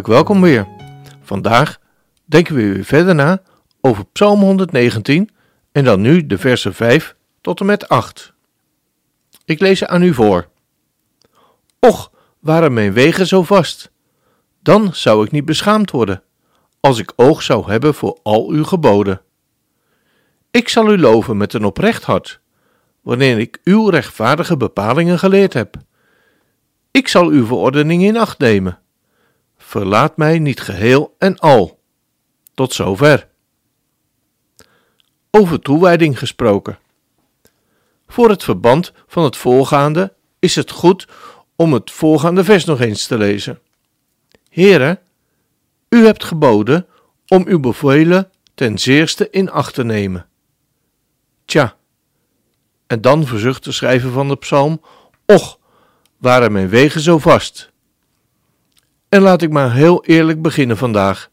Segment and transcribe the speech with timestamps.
[0.00, 0.68] Welkom weer.
[1.22, 1.78] Vandaag
[2.24, 3.42] denken we weer verder na
[3.80, 5.30] over Psalm 119
[5.72, 8.32] en dan nu de versen 5 tot en met 8.
[9.44, 10.48] Ik lees ze aan u voor.
[11.78, 13.90] Och, waren mijn wegen zo vast,
[14.62, 16.22] dan zou ik niet beschaamd worden,
[16.80, 19.20] als ik oog zou hebben voor al uw geboden.
[20.50, 22.40] Ik zal u loven met een oprecht hart,
[23.00, 25.76] wanneer ik uw rechtvaardige bepalingen geleerd heb.
[26.90, 28.81] Ik zal uw verordening in acht nemen.
[29.72, 31.80] Verlaat mij niet geheel en al.
[32.54, 33.28] Tot zover.
[35.30, 36.78] Over toewijding gesproken.
[38.06, 41.08] Voor het verband van het voorgaande is het goed
[41.56, 43.60] om het voorgaande vers nog eens te lezen.
[44.48, 45.00] Here,
[45.88, 46.86] u hebt geboden
[47.26, 50.26] om uw bevelen ten zeerste in acht te nemen.
[51.44, 51.76] Tja,
[52.86, 54.80] en dan verzucht de schrijver van de psalm:
[55.26, 55.58] Och,
[56.16, 57.71] waren mijn wegen zo vast.
[59.12, 61.30] En laat ik maar heel eerlijk beginnen vandaag.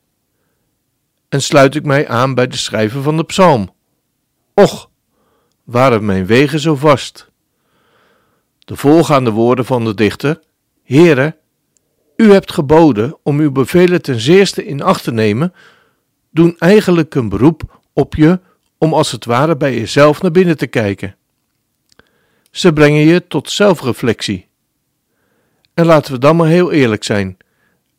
[1.30, 3.74] En sluit ik mij aan bij de schrijver van de psalm.
[4.54, 4.90] Och,
[5.64, 7.32] waren mijn wegen zo vast.
[8.60, 10.40] De voorgaande woorden van de dichter:
[10.84, 11.38] Heere,
[12.16, 15.54] u hebt geboden om uw bevelen ten zeerste in acht te nemen,
[16.32, 18.40] doen eigenlijk een beroep op je
[18.78, 21.16] om als het ware bij jezelf naar binnen te kijken.
[22.52, 24.48] Ze brengen je tot zelfreflectie.
[25.74, 27.38] En laten we dan maar heel eerlijk zijn,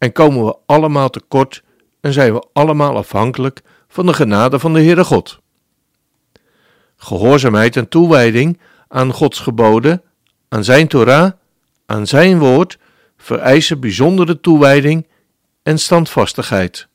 [0.01, 1.62] en komen we allemaal tekort
[2.01, 5.41] en zijn we allemaal afhankelijk van de genade van de Heere God.
[6.97, 10.03] Gehoorzaamheid en toewijding aan Gods geboden,
[10.49, 11.33] aan Zijn Torah,
[11.87, 12.78] aan Zijn woord,
[13.16, 15.06] vereisen bijzondere toewijding
[15.62, 16.88] en standvastigheid.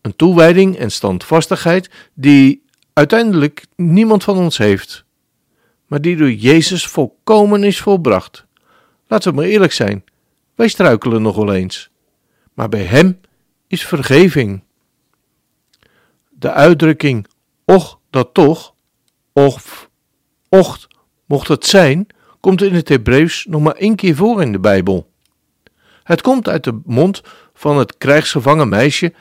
[0.00, 5.04] Een toewijding en standvastigheid die uiteindelijk niemand van ons heeft,
[5.86, 8.46] maar die door Jezus volkomen is volbracht.
[9.06, 10.04] Laten we maar eerlijk zijn,
[10.54, 11.90] wij struikelen nog wel eens,
[12.54, 13.20] maar bij Hem
[13.66, 14.62] is vergeving.
[16.30, 17.26] De uitdrukking
[17.64, 18.74] och dat toch,
[19.32, 19.90] of
[20.48, 20.86] ocht
[21.26, 22.06] mocht het zijn,
[22.40, 25.12] komt in het Hebreeuws nog maar één keer voor in de Bijbel.
[26.02, 27.22] Het komt uit de mond
[27.54, 29.12] van het krijgsgevangen meisje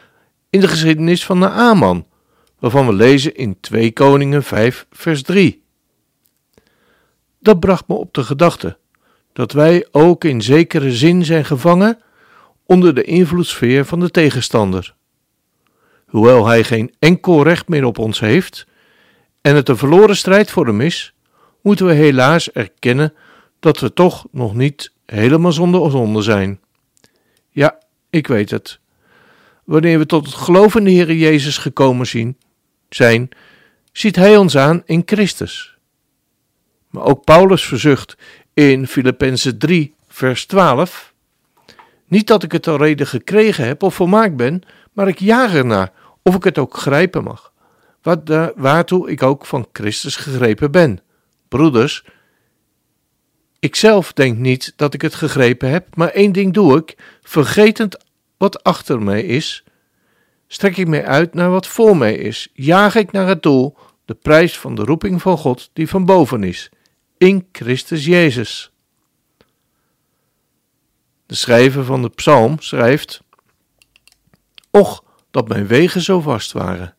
[0.50, 2.08] in de geschiedenis van Naaman,
[2.60, 5.64] waarvan we lezen in 2 Koningen 5 vers 3.
[7.40, 8.78] Dat bracht me op de gedachte
[9.34, 12.00] dat wij ook in zekere zin zijn gevangen
[12.66, 14.96] onder de invloedssfeer van de tegenstander.
[16.08, 18.68] Hoewel hij geen enkel recht meer op ons heeft
[19.42, 21.14] en het een verloren strijd voor hem is,
[21.62, 23.14] moeten we helaas erkennen
[23.60, 26.60] dat we toch nog niet helemaal zonder zonde zijn.
[27.50, 27.78] Ja,
[28.10, 28.80] ik weet het.
[29.64, 32.38] Wanneer we tot het geloof in Heer Jezus gekomen zien,
[32.90, 33.30] zijn,
[33.92, 35.78] ziet Hij ons aan in Christus.
[36.90, 38.18] Maar ook Paulus verzucht
[38.54, 41.14] in Filippenzen 3, vers 12:
[42.08, 44.62] Niet dat ik het al reden gekregen heb of volmaakt ben,
[44.94, 45.92] maar ik jaag ernaar,
[46.22, 47.52] of ik het ook grijpen mag.
[48.02, 51.00] Wat, uh, waartoe ik ook van Christus gegrepen ben.
[51.48, 52.04] Broeders,
[53.60, 57.98] ik zelf denk niet dat ik het gegrepen heb, maar één ding doe ik, vergetend
[58.38, 59.64] wat achter mij is,
[60.48, 64.14] strek ik mij uit naar wat voor mij is, jaag ik naar het doel, de
[64.14, 66.70] prijs van de roeping van God die van boven is,
[67.24, 68.72] in Christus Jezus.
[71.26, 73.24] De schrijver van de psalm schrijft:
[74.70, 76.96] Och, dat mijn wegen zo vast waren.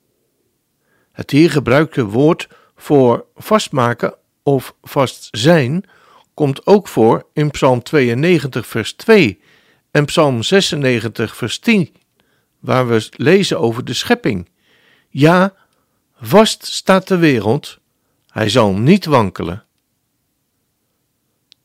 [1.13, 5.85] Het hier gebruikte woord voor vastmaken of vast zijn
[6.35, 9.41] komt ook voor in Psalm 92, vers 2
[9.91, 11.95] en Psalm 96, vers 10,
[12.59, 14.49] waar we lezen over de schepping.
[15.09, 15.55] Ja,
[16.21, 17.79] vast staat de wereld,
[18.29, 19.64] hij zal niet wankelen.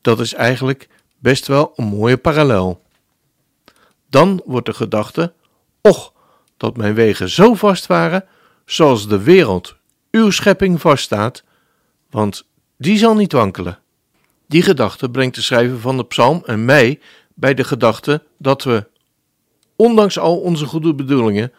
[0.02, 2.82] Dat is eigenlijk best wel een mooie parallel.
[4.10, 5.34] Dan wordt de gedachte:
[5.82, 6.14] Och,
[6.58, 8.26] dat mijn wegen zo vast waren,
[8.66, 9.76] zoals de wereld,
[10.12, 11.44] uw schepping, vaststaat,
[12.10, 12.48] want
[12.78, 13.80] die zal niet wankelen.
[14.48, 17.00] Die gedachte brengt de schrijver van de psalm en mij
[17.34, 18.88] bij de gedachte dat we,
[19.76, 21.54] ondanks al onze goede bedoelingen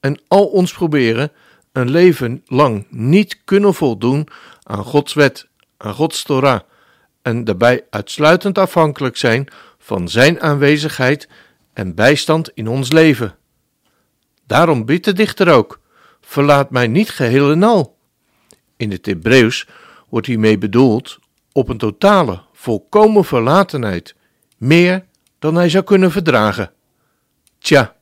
[0.00, 1.32] en al ons proberen,
[1.72, 4.28] een leven lang niet kunnen voldoen
[4.62, 6.60] aan Gods wet, aan Gods Torah
[7.26, 11.28] en daarbij uitsluitend afhankelijk zijn van Zijn aanwezigheid
[11.72, 13.36] en bijstand in ons leven.
[14.46, 15.80] Daarom biedt de dichter ook:
[16.20, 17.96] Verlaat mij niet geheel en al.
[18.76, 19.68] In het Hebreeuws
[20.08, 21.18] wordt hiermee bedoeld
[21.52, 24.14] op een totale, volkomen verlatenheid,
[24.56, 25.04] meer
[25.38, 26.72] dan hij zou kunnen verdragen.
[27.58, 27.96] Tja,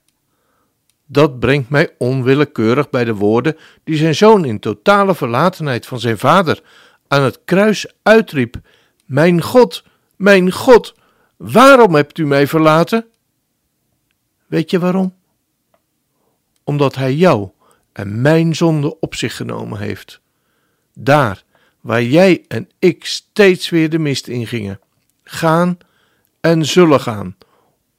[1.07, 6.19] dat brengt mij onwillekeurig bij de woorden die zijn zoon in totale verlatenheid van zijn
[6.19, 6.63] vader
[7.09, 8.57] aan het kruis uitriep:
[9.05, 9.85] Mijn God,
[10.17, 10.95] mijn God,
[11.37, 13.07] waarom hebt u mij verlaten?
[14.47, 15.15] Weet je waarom?
[16.65, 17.51] Omdat hij jou
[17.93, 20.21] en mijn zonde op zich genomen heeft.
[20.95, 21.45] Daar
[21.85, 24.81] waar jij en ik steeds weer de mist ingingen,
[25.23, 25.79] gaan
[26.41, 27.37] en zullen gaan,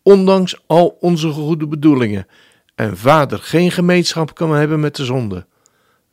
[0.01, 2.27] ondanks al onze goede bedoelingen,
[2.75, 5.45] en vader geen gemeenschap kan hebben met de zonde.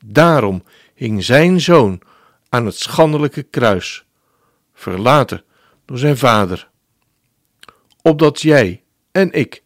[0.04, 0.62] Daarom
[0.94, 2.00] hing zijn zoon
[2.48, 4.04] aan het schandelijke kruis,
[4.82, 5.44] verlaten
[5.84, 6.70] door zijn vader,
[8.02, 8.82] opdat jij
[9.12, 9.62] en ik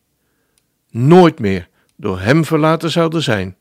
[0.91, 3.57] nooit meer door hem verlaten zouden zijn.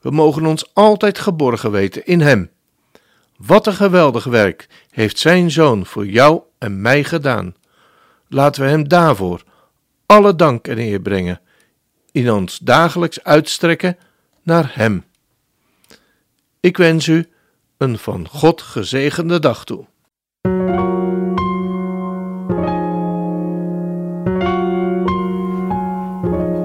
[0.00, 2.50] We mogen ons altijd geborgen weten in hem.
[3.36, 7.54] Wat een geweldig werk heeft zijn zoon voor jou en mij gedaan.
[8.28, 9.42] Laten we hem daarvoor
[10.06, 11.40] alle dank en eer brengen,
[12.12, 13.98] in ons dagelijks uitstrekken
[14.42, 15.04] naar hem.
[16.60, 17.28] Ik wens u
[17.76, 19.86] een van God gezegende dag toe.